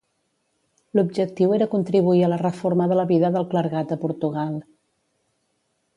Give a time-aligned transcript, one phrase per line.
[0.99, 4.61] L'objectiu era contribuir a la reforma de la vida del clergat a Portugal.